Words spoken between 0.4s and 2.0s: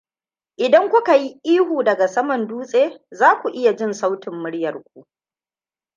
Idan kuka yi ihu